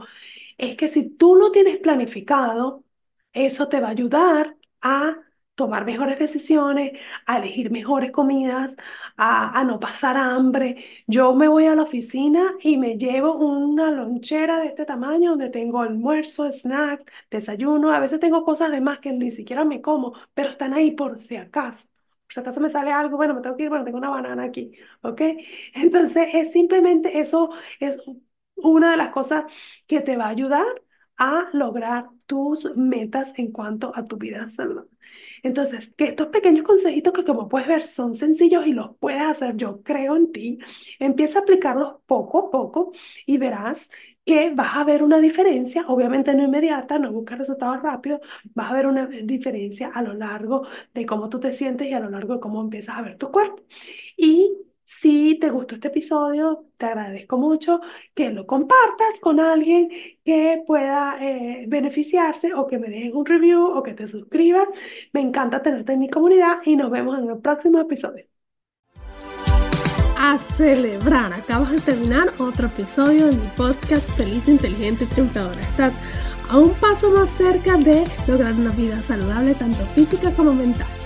Es 0.57 0.75
que 0.77 0.87
si 0.87 1.09
tú 1.09 1.35
lo 1.35 1.51
tienes 1.51 1.77
planificado, 1.79 2.82
eso 3.33 3.67
te 3.69 3.79
va 3.79 3.87
a 3.87 3.91
ayudar 3.91 4.57
a 4.81 5.17
tomar 5.55 5.85
mejores 5.85 6.17
decisiones, 6.19 6.93
a 7.27 7.37
elegir 7.37 7.71
mejores 7.71 8.11
comidas, 8.11 8.75
a, 9.17 9.59
a 9.59 9.63
no 9.63 9.79
pasar 9.79 10.17
hambre. 10.17 10.83
Yo 11.07 11.35
me 11.35 11.47
voy 11.47 11.65
a 11.67 11.75
la 11.75 11.83
oficina 11.83 12.55
y 12.61 12.77
me 12.77 12.97
llevo 12.97 13.35
una 13.37 13.91
lonchera 13.91 14.59
de 14.59 14.67
este 14.67 14.85
tamaño 14.85 15.31
donde 15.31 15.49
tengo 15.49 15.81
almuerzo, 15.81 16.51
snack, 16.51 17.11
desayuno. 17.29 17.91
A 17.93 17.99
veces 17.99 18.19
tengo 18.19 18.43
cosas 18.43 18.71
de 18.71 18.81
más 18.81 18.99
que 18.99 19.11
ni 19.11 19.31
siquiera 19.31 19.63
me 19.65 19.81
como, 19.81 20.13
pero 20.33 20.49
están 20.49 20.73
ahí 20.73 20.91
por 20.91 21.19
si 21.19 21.35
acaso. 21.37 21.87
Por 22.25 22.33
si 22.33 22.39
acaso 22.39 22.59
me 22.61 22.69
sale 22.69 22.91
algo, 22.91 23.17
bueno, 23.17 23.33
me 23.35 23.41
tengo 23.41 23.55
que 23.57 23.63
ir, 23.63 23.69
bueno, 23.69 23.85
tengo 23.85 23.97
una 23.99 24.09
banana 24.09 24.43
aquí, 24.43 24.71
¿ok? 25.01 25.21
Entonces 25.75 26.29
es 26.33 26.51
simplemente 26.51 27.19
eso, 27.19 27.51
es 27.79 27.97
una 28.55 28.91
de 28.91 28.97
las 28.97 29.09
cosas 29.11 29.45
que 29.87 30.01
te 30.01 30.17
va 30.17 30.25
a 30.25 30.29
ayudar 30.29 30.65
a 31.17 31.49
lograr 31.53 32.09
tus 32.25 32.75
metas 32.75 33.33
en 33.37 33.51
cuanto 33.51 33.91
a 33.95 34.05
tu 34.05 34.17
vida 34.17 34.47
saludable. 34.47 34.89
Entonces, 35.43 35.93
que 35.95 36.05
estos 36.05 36.27
pequeños 36.27 36.63
consejitos 36.65 37.13
que 37.13 37.23
como 37.25 37.47
puedes 37.49 37.67
ver 37.67 37.85
son 37.85 38.15
sencillos 38.15 38.65
y 38.67 38.73
los 38.73 38.95
puedes 38.97 39.21
hacer, 39.21 39.55
yo 39.57 39.83
creo 39.83 40.15
en 40.15 40.31
ti, 40.31 40.59
empieza 40.99 41.39
a 41.39 41.41
aplicarlos 41.43 41.95
poco 42.05 42.47
a 42.47 42.51
poco 42.51 42.91
y 43.25 43.37
verás 43.37 43.89
que 44.25 44.51
vas 44.55 44.75
a 44.77 44.83
ver 44.85 45.03
una 45.03 45.19
diferencia, 45.19 45.83
obviamente 45.87 46.33
no 46.33 46.43
inmediata, 46.43 46.97
no 46.97 47.11
buscas 47.11 47.39
resultados 47.39 47.81
rápidos, 47.81 48.21
vas 48.53 48.71
a 48.71 48.73
ver 48.75 48.87
una 48.87 49.05
diferencia 49.07 49.91
a 49.93 50.01
lo 50.01 50.13
largo 50.13 50.65
de 50.93 51.05
cómo 51.05 51.29
tú 51.29 51.39
te 51.41 51.51
sientes 51.53 51.87
y 51.87 51.93
a 51.93 51.99
lo 51.99 52.09
largo 52.09 52.35
de 52.35 52.39
cómo 52.39 52.61
empiezas 52.61 52.97
a 52.97 53.01
ver 53.01 53.17
tu 53.17 53.31
cuerpo. 53.31 53.61
Y 54.17 54.57
si 55.03 55.37
te 55.37 55.49
gustó 55.49 55.75
este 55.75 55.89
episodio, 55.89 56.65
te 56.77 56.85
agradezco 56.85 57.37
mucho 57.37 57.81
que 58.15 58.29
lo 58.29 58.47
compartas 58.47 59.19
con 59.21 59.41
alguien 59.41 59.89
que 60.23 60.63
pueda 60.65 61.17
eh, 61.19 61.65
beneficiarse 61.67 62.53
o 62.53 62.67
que 62.67 62.79
me 62.79 62.87
dejes 62.87 63.13
un 63.13 63.25
review 63.25 63.65
o 63.65 63.83
que 63.83 63.93
te 63.93 64.07
suscribas. 64.07 64.65
Me 65.11 65.19
encanta 65.19 65.61
tenerte 65.61 65.91
en 65.91 65.99
mi 65.99 66.09
comunidad 66.09 66.59
y 66.63 66.77
nos 66.77 66.89
vemos 66.89 67.19
en 67.19 67.29
el 67.29 67.37
próximo 67.39 67.81
episodio. 67.81 68.25
A 70.17 70.37
celebrar, 70.55 71.33
acabas 71.33 71.71
de 71.71 71.79
terminar 71.79 72.29
otro 72.39 72.67
episodio 72.67 73.25
de 73.25 73.35
mi 73.35 73.47
podcast 73.57 74.09
Feliz, 74.11 74.47
Inteligente 74.47 75.03
y 75.03 75.07
Triunfadora. 75.07 75.59
Estás 75.59 75.93
a 76.49 76.57
un 76.57 76.71
paso 76.75 77.11
más 77.11 77.29
cerca 77.31 77.75
de 77.75 78.05
lograr 78.25 78.53
una 78.53 78.71
vida 78.71 79.01
saludable, 79.01 79.53
tanto 79.53 79.83
física 79.87 80.31
como 80.31 80.53
mental. 80.53 81.02